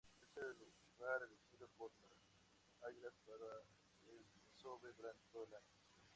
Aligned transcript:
Es 0.35 0.59
el 0.59 0.73
lugar 0.81 1.21
elegido 1.21 1.69
por 1.77 1.91
las 2.01 2.17
anguilas 2.89 3.13
para 3.23 3.61
el 4.09 4.25
desove 4.47 4.93
durante 4.93 5.23
todo 5.31 5.43
el 5.45 5.53
año. 5.53 5.65